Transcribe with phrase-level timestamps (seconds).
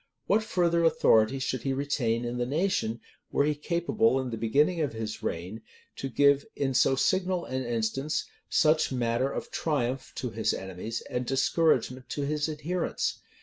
[0.25, 3.01] What further authority should he retain in the nation,
[3.31, 5.61] were he capable, in the beginning of his reign,
[5.97, 11.27] to give, in so signal an instance, such matter of triumph to his enemies, and
[11.27, 13.21] discouragement to his adherents?